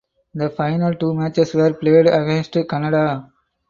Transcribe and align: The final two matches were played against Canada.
The 0.33 0.49
final 0.49 0.95
two 0.95 1.13
matches 1.13 1.53
were 1.53 1.75
played 1.75 2.07
against 2.07 2.57
Canada. 2.67 3.31